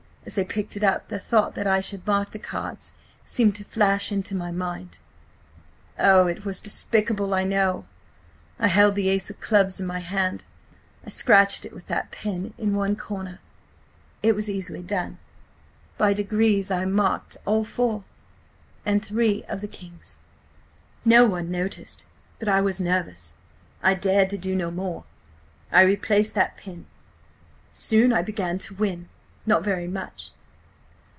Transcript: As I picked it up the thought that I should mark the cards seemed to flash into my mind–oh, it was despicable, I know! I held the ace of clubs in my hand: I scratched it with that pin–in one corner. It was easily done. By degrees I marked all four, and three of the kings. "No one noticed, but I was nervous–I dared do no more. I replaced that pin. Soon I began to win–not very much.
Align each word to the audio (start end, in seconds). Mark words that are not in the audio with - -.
As 0.23 0.37
I 0.37 0.43
picked 0.43 0.77
it 0.77 0.83
up 0.83 1.07
the 1.07 1.17
thought 1.17 1.55
that 1.55 1.65
I 1.65 1.81
should 1.81 2.05
mark 2.05 2.29
the 2.29 2.37
cards 2.37 2.93
seemed 3.25 3.55
to 3.55 3.63
flash 3.63 4.11
into 4.11 4.35
my 4.35 4.51
mind–oh, 4.51 6.27
it 6.27 6.45
was 6.45 6.61
despicable, 6.61 7.33
I 7.33 7.43
know! 7.43 7.85
I 8.59 8.67
held 8.67 8.93
the 8.93 9.09
ace 9.09 9.31
of 9.31 9.41
clubs 9.41 9.79
in 9.79 9.87
my 9.87 9.97
hand: 9.97 10.45
I 11.03 11.09
scratched 11.09 11.65
it 11.65 11.73
with 11.73 11.87
that 11.87 12.11
pin–in 12.11 12.75
one 12.75 12.95
corner. 12.95 13.39
It 14.21 14.35
was 14.35 14.47
easily 14.47 14.83
done. 14.83 15.17
By 15.97 16.13
degrees 16.13 16.69
I 16.69 16.85
marked 16.85 17.37
all 17.43 17.65
four, 17.65 18.03
and 18.85 19.03
three 19.03 19.41
of 19.49 19.61
the 19.61 19.67
kings. 19.67 20.19
"No 21.03 21.25
one 21.25 21.49
noticed, 21.49 22.05
but 22.37 22.47
I 22.47 22.61
was 22.61 22.79
nervous–I 22.79 23.95
dared 23.95 24.29
do 24.39 24.53
no 24.53 24.69
more. 24.69 25.03
I 25.71 25.81
replaced 25.81 26.35
that 26.35 26.57
pin. 26.57 26.85
Soon 27.71 28.13
I 28.13 28.21
began 28.21 28.59
to 28.59 28.75
win–not 28.75 29.63
very 29.63 29.87
much. 29.87 30.29